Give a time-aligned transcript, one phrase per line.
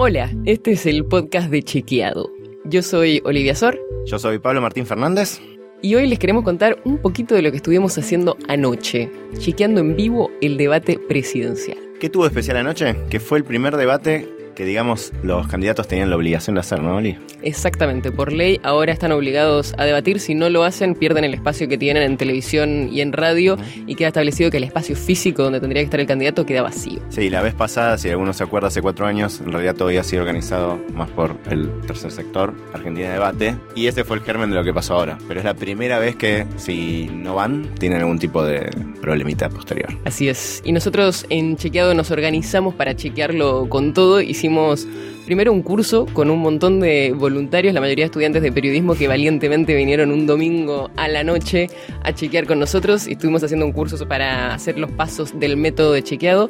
[0.00, 2.30] Hola, este es el podcast de Chequeado.
[2.64, 3.80] Yo soy Olivia Sor.
[4.06, 5.40] Yo soy Pablo Martín Fernández.
[5.82, 9.96] Y hoy les queremos contar un poquito de lo que estuvimos haciendo anoche, chequeando en
[9.96, 11.78] vivo el debate presidencial.
[11.98, 12.94] ¿Qué tuvo especial anoche?
[13.10, 14.28] Que fue el primer debate
[14.58, 17.16] que digamos los candidatos tenían la obligación de hacer, ¿no, Oli?
[17.42, 21.68] Exactamente, por ley ahora están obligados a debatir, si no lo hacen pierden el espacio
[21.68, 23.56] que tienen en televisión y en radio
[23.86, 26.98] y queda establecido que el espacio físico donde tendría que estar el candidato queda vacío.
[27.08, 30.02] Sí, la vez pasada, si alguno se acuerda, hace cuatro años, en realidad todo había
[30.02, 34.56] sido organizado más por el tercer sector, Argentina Debate, y ese fue el germen de
[34.56, 35.18] lo que pasó ahora.
[35.28, 38.68] Pero es la primera vez que si no van, tienen algún tipo de
[39.00, 39.96] problemita posterior.
[40.04, 44.86] Así es, y nosotros en Chequeado nos organizamos para chequearlo con todo, hicimos hicimos
[45.26, 49.74] primero un curso con un montón de voluntarios, la mayoría estudiantes de periodismo que valientemente
[49.74, 51.68] vinieron un domingo a la noche
[52.02, 55.92] a chequear con nosotros y estuvimos haciendo un curso para hacer los pasos del método
[55.92, 56.48] de chequeado.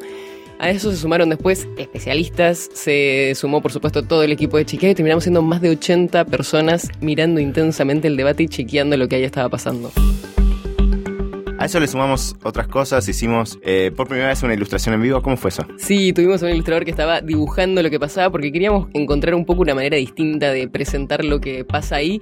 [0.59, 4.93] A eso se sumaron después especialistas, se sumó por supuesto todo el equipo de chequeado
[4.93, 9.17] y terminamos siendo más de 80 personas mirando intensamente el debate y chequeando lo que
[9.17, 9.91] ahí estaba pasando.
[11.59, 15.21] A eso le sumamos otras cosas, hicimos eh, por primera vez una ilustración en vivo,
[15.21, 15.65] ¿cómo fue eso?
[15.77, 19.63] Sí, tuvimos un ilustrador que estaba dibujando lo que pasaba porque queríamos encontrar un poco
[19.63, 22.21] una manera distinta de presentar lo que pasa ahí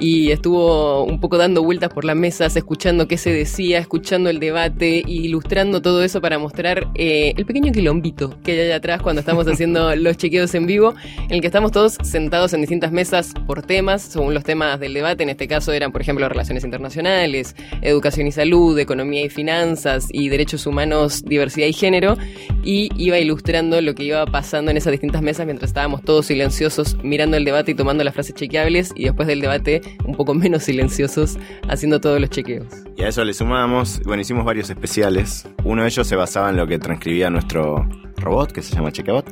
[0.00, 4.40] y estuvo un poco dando vueltas por las mesas, escuchando qué se decía, escuchando el
[4.40, 9.20] debate, ilustrando todo eso para mostrar eh, el pequeño quilombito que hay allá atrás cuando
[9.20, 10.94] estamos haciendo los chequeos en vivo,
[11.28, 14.94] en el que estamos todos sentados en distintas mesas por temas, según los temas del
[14.94, 20.08] debate, en este caso eran, por ejemplo, relaciones internacionales, educación y salud, economía y finanzas
[20.10, 22.16] y derechos humanos, diversidad y género,
[22.62, 26.96] y iba ilustrando lo que iba pasando en esas distintas mesas mientras estábamos todos silenciosos
[27.02, 30.64] mirando el debate y tomando las frases chequeables y después del debate un poco menos
[30.64, 32.66] silenciosos haciendo todos los chequeos.
[32.96, 35.48] Y a eso le sumamos, bueno, hicimos varios especiales.
[35.64, 39.26] Uno de ellos se basaba en lo que transcribía nuestro robot, que se llama Chequeabot,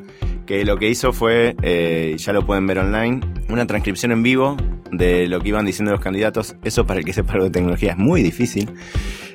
[0.49, 4.57] que lo que hizo fue, eh, ya lo pueden ver online, una transcripción en vivo
[4.91, 6.57] de lo que iban diciendo los candidatos.
[6.65, 8.71] Eso para el que sepa algo de tecnología es muy difícil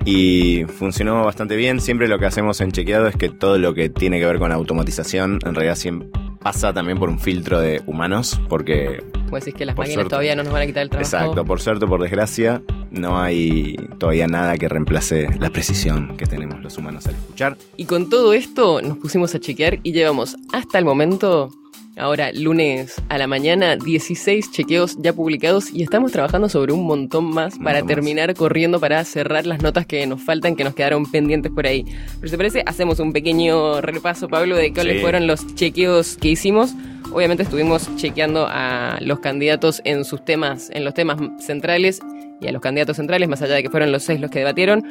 [0.06, 1.80] y funcionó bastante bien.
[1.80, 4.52] Siempre lo que hacemos en Chequeado es que todo lo que tiene que ver con
[4.52, 6.10] automatización en realidad siempre
[6.42, 9.13] pasa también por un filtro de humanos, porque...
[9.34, 11.10] Pues es que las máquinas todavía no nos van a quitar el trabajo.
[11.10, 12.62] Exacto, por suerte por desgracia,
[12.92, 17.58] no hay todavía nada que reemplace la precisión que tenemos los humanos al escuchar.
[17.76, 21.50] Y con todo esto nos pusimos a chequear y llevamos hasta el momento
[21.96, 27.26] Ahora, lunes a la mañana, 16 chequeos ya publicados y estamos trabajando sobre un montón
[27.26, 31.52] más para terminar corriendo para cerrar las notas que nos faltan, que nos quedaron pendientes
[31.52, 31.84] por ahí.
[31.86, 36.30] Pero si te parece, hacemos un pequeño repaso, Pablo, de cuáles fueron los chequeos que
[36.30, 36.74] hicimos.
[37.12, 42.00] Obviamente estuvimos chequeando a los candidatos en sus temas, en los temas centrales
[42.44, 44.84] y a los candidatos centrales, más allá de que fueron los seis los que debatieron.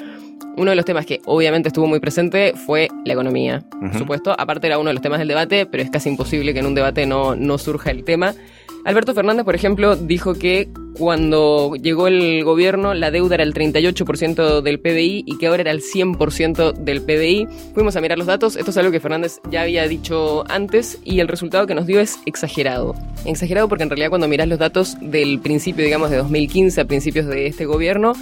[0.56, 4.34] Uno de los temas que obviamente estuvo muy presente fue la economía, por supuesto.
[4.36, 6.74] Aparte era uno de los temas del debate, pero es casi imposible que en un
[6.74, 8.34] debate no, no surja el tema.
[8.84, 14.60] Alberto Fernández, por ejemplo, dijo que cuando llegó el gobierno la deuda era el 38%
[14.60, 17.46] del PBI y que ahora era el 100% del PBI.
[17.74, 21.20] Fuimos a mirar los datos, esto es algo que Fernández ya había dicho antes y
[21.20, 22.94] el resultado que nos dio es exagerado.
[23.24, 27.26] Exagerado porque en realidad cuando mirás los datos del principio, digamos, de 2015 a principios
[27.26, 28.14] de este gobierno,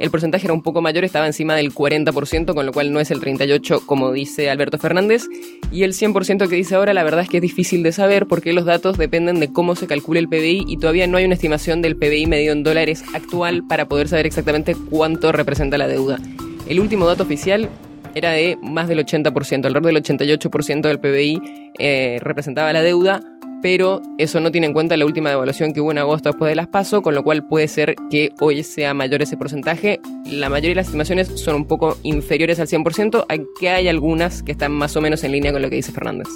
[0.00, 3.10] el porcentaje era un poco mayor, estaba encima del 40%, con lo cual no es
[3.10, 5.24] el 38% como dice Alberto Fernández.
[5.70, 8.54] Y el 100% que dice ahora, la verdad es que es difícil de saber porque
[8.54, 11.82] los datos dependen de cómo se calcula el PBI y todavía no hay una estimación
[11.82, 16.18] del PBI medido en dólares actual para poder saber exactamente cuánto representa la deuda.
[16.66, 17.68] El último dato oficial
[18.14, 21.42] era de más del 80%, alrededor del 88% del PBI
[21.78, 23.20] eh, representaba la deuda
[23.62, 26.54] pero eso no tiene en cuenta la última devaluación que hubo en agosto después de
[26.54, 30.00] las PASO, con lo cual puede ser que hoy sea mayor ese porcentaje.
[30.24, 34.52] La mayoría de las estimaciones son un poco inferiores al 100%, aunque hay algunas que
[34.52, 36.28] están más o menos en línea con lo que dice Fernández.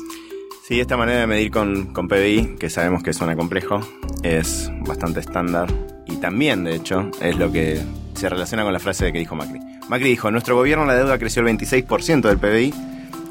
[0.67, 3.81] Sí, esta manera de medir con, con PBI, que sabemos que suena complejo,
[4.23, 5.69] es bastante estándar
[6.07, 7.81] y también, de hecho, es lo que
[8.15, 9.61] se relaciona con la frase que dijo Macri.
[9.89, 12.75] Macri dijo, nuestro gobierno la deuda creció el 26% del PBI,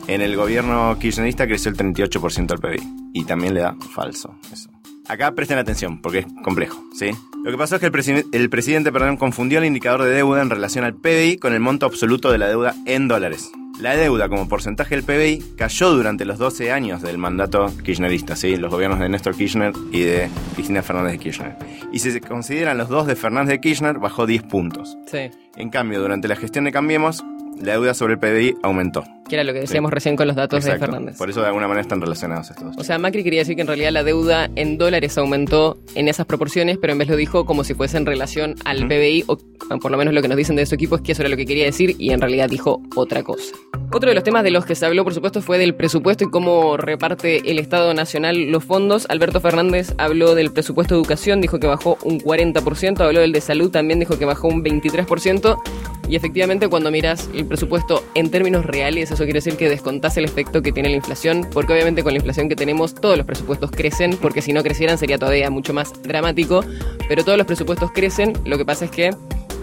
[0.08, 4.36] en el gobierno kirchnerista creció el 38% del PBI y también le da falso.
[4.52, 4.70] Eso.
[5.08, 7.12] Acá presten atención, porque es complejo, ¿sí?
[7.44, 10.50] Lo que pasó es que el, el presidente perdón, confundió el indicador de deuda en
[10.50, 13.52] relación al PBI con el monto absoluto de la deuda en dólares.
[13.80, 18.56] La deuda como porcentaje del PBI cayó durante los 12 años del mandato kirchnerista, ¿sí?
[18.56, 21.58] los gobiernos de Néstor Kirchner y de Cristina Fernández de Kirchner.
[21.92, 24.96] Y si se consideran los dos de Fernández de Kirchner, bajó 10 puntos.
[25.12, 25.32] Sí.
[25.58, 27.24] En cambio, durante la gestión de Cambiemos,
[27.60, 29.04] la deuda sobre el PBI aumentó.
[29.28, 31.18] Que era lo que decíamos recién con los datos de Fernández.
[31.18, 32.78] Por eso de alguna manera están relacionados estos.
[32.78, 36.26] O sea, Macri quería decir que en realidad la deuda en dólares aumentó en esas
[36.26, 39.38] proporciones, pero en vez lo dijo como si fuese en relación al PBI, o
[39.80, 41.38] por lo menos lo que nos dicen de su equipo es que eso era lo
[41.38, 43.56] que quería decir y en realidad dijo otra cosa.
[43.92, 46.30] Otro de los temas de los que se habló, por supuesto, fue del presupuesto y
[46.30, 49.06] cómo reparte el Estado Nacional los fondos.
[49.08, 53.42] Alberto Fernández habló del presupuesto de educación, dijo que bajó un 40%, habló del de
[53.42, 55.62] salud, también dijo que bajó un 23%.
[56.10, 60.26] Y efectivamente, cuando miras el presupuesto en términos reales, eso quiere decir que descontás el
[60.26, 63.72] efecto que tiene la inflación, porque obviamente con la inflación que tenemos, todos los presupuestos
[63.72, 66.64] crecen, porque si no crecieran sería todavía mucho más dramático.
[67.08, 69.12] Pero todos los presupuestos crecen, lo que pasa es que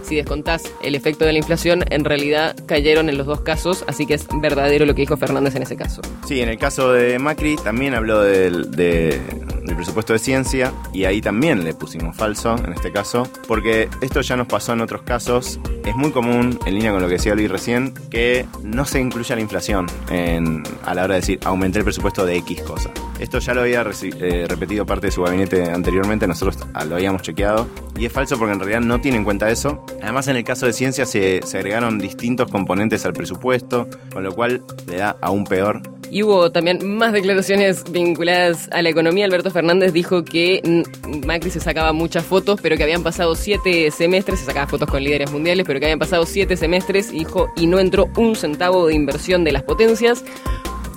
[0.03, 4.05] si descontás el efecto de la inflación, en realidad cayeron en los dos casos, así
[4.05, 6.01] que es verdadero lo que dijo Fernández en ese caso.
[6.27, 8.71] Sí, en el caso de Macri también habló del,
[9.63, 14.21] del presupuesto de ciencia y ahí también le pusimos falso en este caso, porque esto
[14.21, 15.59] ya nos pasó en otros casos.
[15.85, 19.35] Es muy común, en línea con lo que decía Luis recién, que no se incluya
[19.35, 22.91] la inflación en, a la hora de decir aumenté el presupuesto de X cosa.
[23.19, 26.57] Esto ya lo había eh, repetido parte de su gabinete anteriormente, nosotros
[26.87, 30.27] lo habíamos chequeado y es falso porque en realidad no tiene en cuenta eso Además,
[30.27, 34.97] en el caso de ciencia se, agregaron distintos componentes al presupuesto, con lo cual le
[34.97, 35.81] da aún peor
[36.11, 39.25] y hubo también más declaraciones vinculadas a la economía.
[39.25, 40.61] Alberto Fernández dijo que
[41.25, 45.01] Macri se sacaba muchas fotos, pero que habían pasado siete semestres, se sacaba fotos con
[45.01, 48.93] líderes mundiales, pero que habían pasado siete semestres, dijo, y no entró un centavo de
[48.93, 50.25] inversión de las potencias.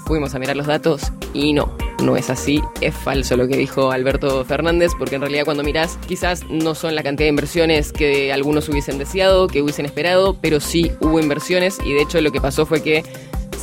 [0.05, 1.00] Fuimos a mirar los datos
[1.32, 5.44] y no, no es así, es falso lo que dijo Alberto Fernández, porque en realidad
[5.44, 9.87] cuando mirás, quizás no son la cantidad de inversiones que algunos hubiesen deseado, que hubiesen
[9.87, 13.02] esperado, pero sí hubo inversiones y de hecho lo que pasó fue que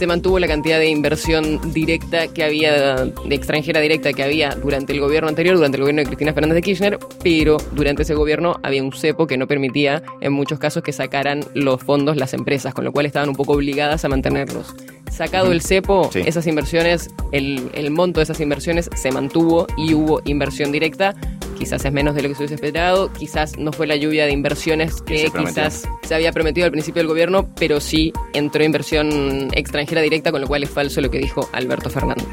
[0.01, 4.94] se mantuvo la cantidad de inversión directa que había, de extranjera directa que había durante
[4.94, 8.56] el gobierno anterior, durante el gobierno de Cristina Fernández de Kirchner, pero durante ese gobierno
[8.63, 12.74] había un cepo que no permitía en muchos casos que sacaran los fondos las empresas,
[12.74, 14.74] con lo cual estaban un poco obligadas a mantenerlos.
[15.12, 20.24] Sacado el cepo, esas inversiones, el, el monto de esas inversiones se mantuvo y hubo
[20.25, 21.13] inversión directa
[21.62, 24.31] quizás es menos de lo que se hubiese esperado, quizás no fue la lluvia de
[24.31, 30.02] inversiones que quizás se había prometido al principio del gobierno, pero sí entró inversión extranjera
[30.02, 32.25] directa, con lo cual es falso lo que dijo Alberto Fernández.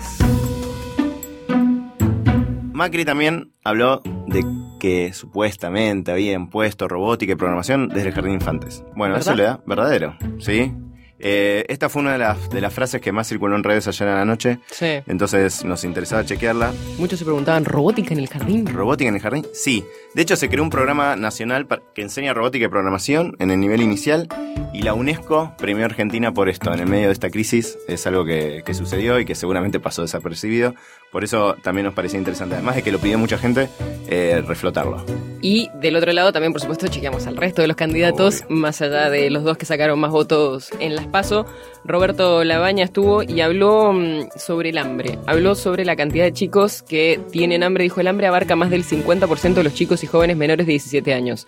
[2.73, 4.43] Macri también habló de
[4.81, 8.83] que supuestamente había impuesto robótica y programación desde el jardín de infantes.
[8.97, 10.73] Bueno, eso le da verdadero, ¿sí?
[11.19, 14.09] Eh, esta fue una de las, de las frases que más circuló en redes ayer
[14.09, 14.59] en la noche.
[14.71, 15.01] Sí.
[15.07, 16.73] Entonces nos interesaba chequearla.
[16.99, 18.67] Muchos se preguntaban, ¿robótica en el jardín?
[18.67, 19.47] ¿Robótica en el jardín?
[19.53, 19.85] Sí.
[20.15, 23.83] De hecho, se creó un programa nacional que enseña robótica y programación en el nivel
[23.83, 24.29] inicial
[24.73, 26.73] y la UNESCO premió a Argentina por esto.
[26.73, 30.75] En el medio de esta crisis es algo que, sucedió y que seguramente pasó desapercibido.
[31.13, 33.69] Por eso también nos parecía interesante, además de que lo pidió mucha gente,
[34.09, 35.05] eh, reflotarlo.
[35.41, 39.09] Y del otro lado también, por supuesto, chequeamos al resto de los candidatos, más allá
[39.09, 41.47] de los dos que sacaron más votos en las PASO.
[41.85, 45.19] Roberto Labaña estuvo y habló mm, sobre el hambre.
[45.27, 47.85] Habló sobre la cantidad de chicos que tienen hambre.
[47.85, 51.15] Dijo, el hambre abarca más del 50% de los chicos y jóvenes menores de 17
[51.15, 51.47] años.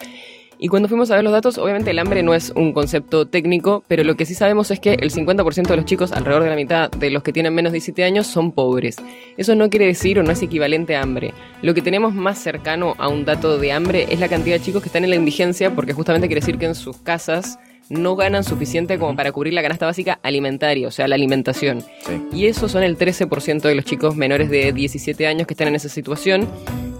[0.62, 3.82] Y cuando fuimos a ver los datos, obviamente el hambre no es un concepto técnico,
[3.88, 6.56] pero lo que sí sabemos es que el 50% de los chicos, alrededor de la
[6.56, 8.96] mitad de los que tienen menos de 17 años, son pobres.
[9.38, 11.32] Eso no quiere decir o no es equivalente a hambre.
[11.62, 14.82] Lo que tenemos más cercano a un dato de hambre es la cantidad de chicos
[14.82, 17.58] que están en la indigencia, porque justamente quiere decir que en sus casas
[17.88, 21.82] no ganan suficiente como para cubrir la canasta básica alimentaria, o sea, la alimentación.
[22.34, 25.76] Y eso son el 13% de los chicos menores de 17 años que están en
[25.76, 26.46] esa situación.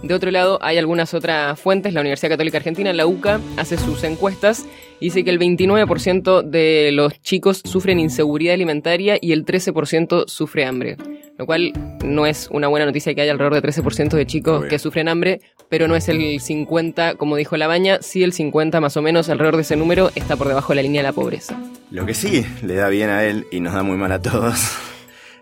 [0.02, 1.92] De otro lado, hay algunas otras fuentes.
[1.92, 4.66] La Universidad Católica Argentina, la UCA, hace sus encuestas
[4.98, 10.64] y dice que el 29% de los chicos sufren inseguridad alimentaria y el 13% sufre
[10.64, 10.96] hambre
[11.40, 11.72] lo cual
[12.04, 15.40] no es una buena noticia que haya alrededor de 13% de chicos que sufren hambre,
[15.70, 19.30] pero no es el 50, como dijo la baña, sí el 50 más o menos,
[19.30, 21.58] alrededor de ese número, está por debajo de la línea de la pobreza.
[21.90, 24.76] Lo que sí le da bien a él y nos da muy mal a todos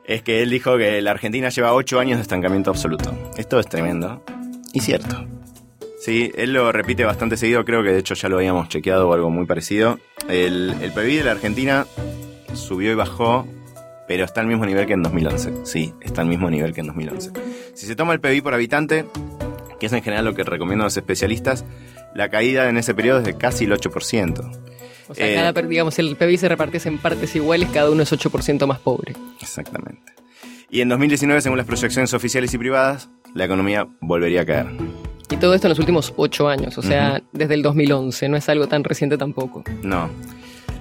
[0.05, 3.12] es que él dijo que la Argentina lleva 8 años de estancamiento absoluto.
[3.37, 4.23] Esto es tremendo
[4.73, 5.27] y cierto.
[6.01, 9.13] Sí, él lo repite bastante seguido, creo que de hecho ya lo habíamos chequeado o
[9.13, 9.99] algo muy parecido.
[10.29, 11.87] El, el PIB de la Argentina
[12.55, 13.47] subió y bajó
[14.09, 15.67] pero está al mismo nivel que en 2011.
[15.67, 17.31] Sí, está al mismo nivel que en 2011.
[17.75, 19.05] Si se toma el PBI por habitante,
[19.79, 21.67] que es en general lo que recomiendan los especialistas,
[22.15, 24.51] la caída en ese periodo es de casi el 8%.
[25.11, 28.13] O sea, cada, eh, digamos, el PBI se repartiese en partes iguales, cada uno es
[28.13, 29.15] 8% más pobre.
[29.41, 30.13] Exactamente.
[30.71, 34.67] Y en 2019, según las proyecciones oficiales y privadas, la economía volvería a caer.
[35.31, 38.49] Y todo esto en los últimos 8 años, o sea, desde el 2011, no es
[38.49, 39.63] algo tan reciente tampoco.
[39.83, 40.09] No.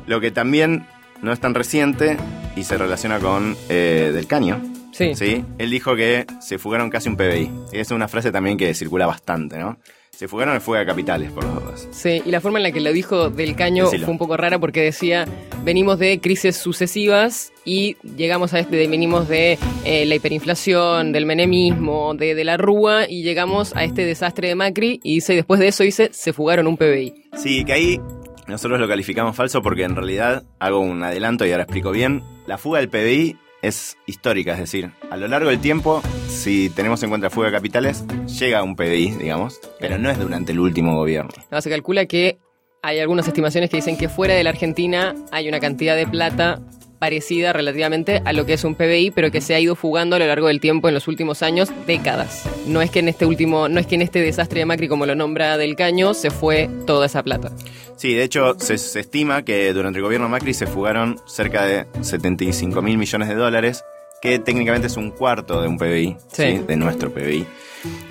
[0.06, 0.86] Lo que también
[1.22, 2.18] no es tan reciente
[2.56, 4.62] y se relaciona con eh, Del Caño.
[4.94, 5.16] Sí.
[5.16, 5.44] sí.
[5.58, 7.52] Él dijo que se fugaron casi un PBI.
[7.74, 9.78] Y esa es una frase también que circula bastante, ¿no?
[10.18, 11.88] Se fugaron fuga de capitales, por los dos.
[11.92, 14.06] Sí, y la forma en la que lo dijo del caño Decilo.
[14.06, 15.28] fue un poco rara porque decía,
[15.64, 22.16] venimos de crisis sucesivas y llegamos a este, venimos de eh, la hiperinflación, del menemismo,
[22.16, 25.60] de, de la rúa y llegamos a este desastre de Macri y dice, y después
[25.60, 27.14] de eso dice, se fugaron un PBI.
[27.36, 28.02] Sí, que ahí
[28.48, 32.58] nosotros lo calificamos falso porque en realidad, hago un adelanto y ahora explico bien, la
[32.58, 37.10] fuga del PBI es histórica, es decir, a lo largo del tiempo, si tenemos en
[37.10, 38.06] cuenta fuga de capitales,
[38.40, 41.32] llega un PBI, digamos, pero no es durante el último gobierno.
[41.52, 42.38] No, se calcula que
[42.82, 46.62] hay algunas estimaciones que dicen que fuera de la Argentina hay una cantidad de plata
[47.00, 50.20] parecida relativamente a lo que es un PBI, pero que se ha ido fugando a
[50.20, 52.44] lo largo del tiempo en los últimos años, décadas.
[52.66, 55.06] No es que en este último, no es que en este desastre de Macri, como
[55.06, 57.52] lo nombra Del Caño, se fue toda esa plata.
[57.96, 61.86] Sí, de hecho, se, se estima que durante el gobierno Macri se fugaron cerca de
[62.02, 63.84] 75 mil millones de dólares,
[64.22, 66.44] que técnicamente es un cuarto de un PBI, Sí.
[66.44, 66.60] ¿sí?
[66.68, 67.46] de nuestro PBI.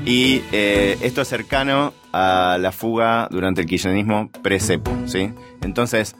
[0.04, 5.30] Y eh, esto es cercano a la fuga durante el kirchnerismo pre-cepo, ¿sí?
[5.62, 6.14] Entonces,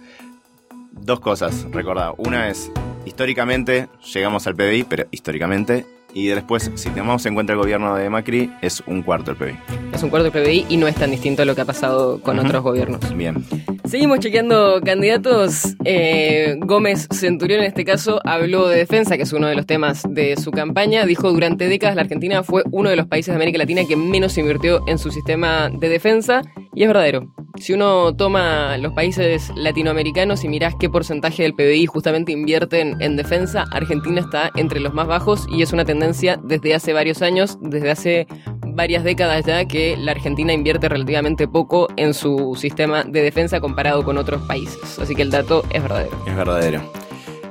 [1.01, 2.13] dos cosas, recordad.
[2.19, 2.71] Una es,
[3.05, 8.09] históricamente llegamos al PBI, pero históricamente, y después, si tenemos en cuenta el gobierno de
[8.09, 9.59] Macri, es un cuarto del PBI.
[9.93, 12.21] Es un cuarto del PBI y no es tan distinto a lo que ha pasado
[12.23, 13.15] con otros gobiernos.
[13.15, 13.45] Bien.
[13.85, 15.77] Seguimos chequeando candidatos.
[15.85, 20.03] Eh, Gómez Centurión, en este caso, habló de defensa, que es uno de los temas
[20.09, 21.07] de su campaña.
[21.07, 24.37] Dijo, durante décadas la Argentina fue uno de los países de América Latina que menos
[24.39, 26.43] invirtió en su sistema de defensa.
[26.75, 27.33] Y es verdadero.
[27.59, 33.17] Si uno toma los países latinoamericanos y mirás qué porcentaje del PBI justamente invierten en
[33.17, 37.59] defensa, Argentina está entre los más bajos y es una tendencia desde hace varios años,
[37.61, 38.27] desde hace
[38.67, 44.05] varias décadas ya que la Argentina invierte relativamente poco en su sistema de defensa comparado
[44.05, 44.99] con otros países.
[44.99, 46.17] Así que el dato es verdadero.
[46.27, 46.93] Es verdadero.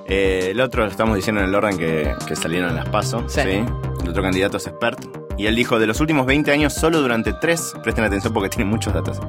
[0.07, 3.23] Eh, el otro lo estamos diciendo en el orden que, que salieron en las pasos.
[3.27, 3.41] Sí.
[3.41, 3.63] Sí.
[4.03, 5.24] El otro candidato es expert.
[5.37, 8.67] Y él dijo, de los últimos 20 años, solo durante tres, presten atención porque tienen
[8.69, 9.19] muchos datos.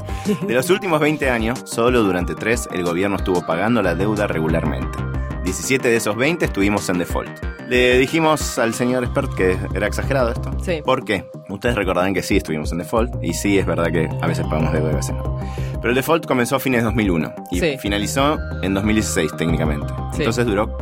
[0.47, 4.99] De los últimos 20 años, solo durante tres, el gobierno estuvo pagando la deuda regularmente.
[5.45, 7.31] 17 de esos 20 estuvimos en default.
[7.69, 10.51] Le dijimos al señor expert que era exagerado esto.
[10.63, 10.81] Sí.
[10.85, 11.25] ¿Por qué?
[11.49, 14.73] Ustedes recordarán que sí estuvimos en default y sí es verdad que a veces pagamos
[14.73, 15.39] deuda y a veces no.
[15.75, 17.77] Pero el default comenzó a fines de 2001 y Sí.
[17.79, 19.87] finalizó en 2016 técnicamente.
[20.13, 20.19] Sí.
[20.19, 20.77] Entonces duró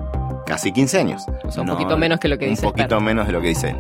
[0.47, 1.27] casi 15 años.
[1.45, 3.49] O sea, un poquito menos que lo que dice Un poquito menos de lo que
[3.49, 3.77] dice él.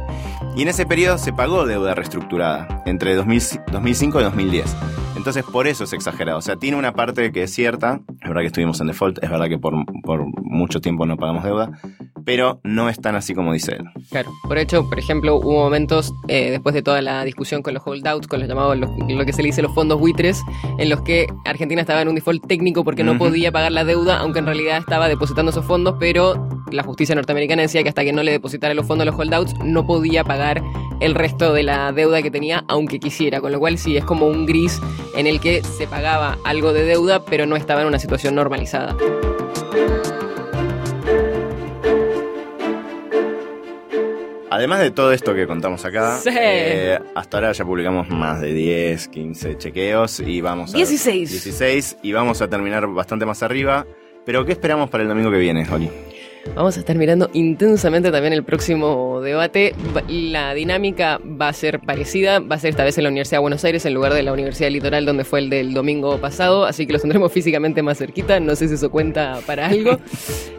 [0.56, 4.76] Y en ese periodo se pagó deuda reestructurada entre 2000 2005 y 2010.
[5.16, 6.38] Entonces por eso es exagerado.
[6.38, 8.00] O sea, tiene una parte que es cierta.
[8.20, 9.22] Es verdad que estuvimos en default.
[9.22, 11.70] Es verdad que por, por mucho tiempo no pagamos deuda.
[12.24, 13.84] Pero no es tan así como dice él.
[14.10, 14.30] Claro.
[14.48, 18.26] Por hecho, por ejemplo, hubo momentos eh, después de toda la discusión con los holdouts,
[18.26, 20.40] con los llamados, los- lo que se le dice los fondos buitres,
[20.78, 24.18] en los que Argentina estaba en un default técnico porque no podía pagar la deuda,
[24.18, 28.12] aunque en realidad estaba depositando esos fondos, pero la justicia norteamericana decía que hasta que
[28.12, 30.62] no le depositara los fondos a los holdouts no podía pagar
[31.00, 33.40] el resto de la deuda que tenía, aunque quisiera.
[33.40, 34.80] Con lo cual sí, es como un gris
[35.16, 38.96] en el que se pagaba algo de deuda, pero no estaba en una situación normalizada.
[44.54, 46.30] Además de todo esto que contamos acá, Sí.
[46.32, 50.76] eh, hasta ahora ya publicamos más de 10, 15 chequeos y vamos a...
[50.76, 51.30] 16.
[51.30, 53.84] 16 y vamos a terminar bastante más arriba.
[54.24, 55.90] Pero ¿qué esperamos para el domingo que viene, Oli?
[56.54, 59.74] Vamos a estar mirando intensamente también el próximo debate.
[60.08, 63.42] La dinámica va a ser parecida, va a ser esta vez en la Universidad de
[63.42, 66.86] Buenos Aires en lugar de la Universidad Litoral donde fue el del domingo pasado, así
[66.86, 69.98] que los tendremos físicamente más cerquita, no sé si eso cuenta para algo.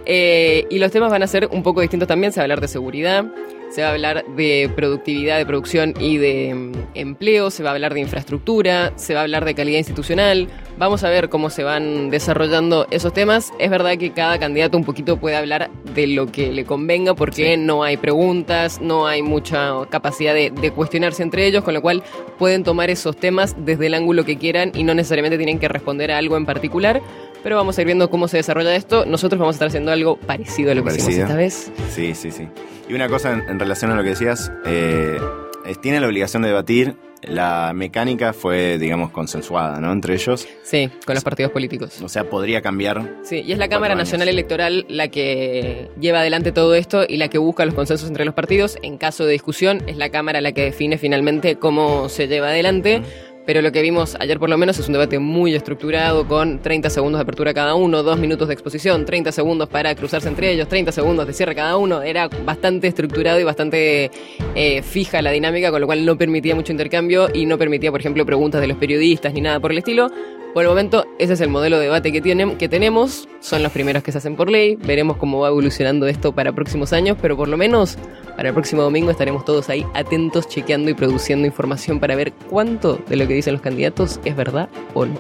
[0.08, 2.62] Eh, y los temas van a ser un poco distintos también, se va a hablar
[2.62, 3.26] de seguridad,
[3.70, 7.74] se va a hablar de productividad de producción y de mm, empleo, se va a
[7.74, 10.48] hablar de infraestructura, se va a hablar de calidad institucional.
[10.78, 13.52] Vamos a ver cómo se van desarrollando esos temas.
[13.60, 17.58] Es verdad que cada candidato un poquito puede hablar de lo que le convenga porque
[17.58, 22.04] no hay preguntas, no hay mucha capacidad de, de cuestionarse entre ellos, con lo cual
[22.38, 26.12] pueden tomar esos temas desde el ángulo que quieran y no necesariamente tienen que responder
[26.12, 27.02] a algo en particular.
[27.46, 29.06] Pero vamos a ir viendo cómo se desarrolla esto.
[29.06, 31.72] Nosotros vamos a estar haciendo algo parecido a lo que hicimos esta vez.
[31.92, 32.48] Sí, sí, sí.
[32.90, 35.20] Y una cosa en, en relación a lo que decías, eh,
[35.64, 36.96] es- tiene la obligación de debatir.
[37.22, 39.92] La mecánica fue, digamos, consensuada, ¿no?
[39.92, 40.48] Entre ellos.
[40.64, 42.02] Sí, con los partidos políticos.
[42.02, 43.18] O sea, podría cambiar.
[43.24, 44.06] Sí, y es la Cámara años.
[44.08, 48.26] Nacional Electoral la que lleva adelante todo esto y la que busca los consensos entre
[48.26, 48.78] los partidos.
[48.82, 53.02] En caso de discusión, es la Cámara la que define finalmente cómo se lleva adelante.
[53.46, 56.90] Pero lo que vimos ayer por lo menos es un debate muy estructurado con 30
[56.90, 60.68] segundos de apertura cada uno, 2 minutos de exposición, 30 segundos para cruzarse entre ellos,
[60.68, 62.02] 30 segundos de cierre cada uno.
[62.02, 64.10] Era bastante estructurado y bastante
[64.56, 68.00] eh, fija la dinámica, con lo cual no permitía mucho intercambio y no permitía, por
[68.00, 70.10] ejemplo, preguntas de los periodistas ni nada por el estilo.
[70.56, 72.22] Por el momento, ese es el modelo de debate que,
[72.70, 73.28] tenemos.
[73.42, 74.78] Son los primeros que se hacen por ley.
[74.78, 77.98] Veremos cómo va evolucionando esto para próximos años, pero por lo menos
[78.38, 83.04] para el próximo domingo estaremos todos ahí atentos, chequeando y produciendo información para ver cuánto
[83.10, 85.20] de lo que dicen los candidatos es verdad o no.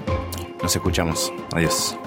[0.64, 1.34] Nos escuchamos.
[1.52, 1.98] Adiós.